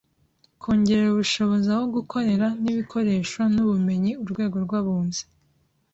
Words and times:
Kongerera 0.61 1.09
ubushobozi 1.11 1.67
aho 1.75 1.83
gukorera 1.95 2.47
n 2.61 2.63
ibikoresho 2.71 3.39
n 3.53 3.55
ubumenyi 3.63 4.11
urwego 4.23 4.57
rw 4.65 4.71
abunzi 4.79 5.23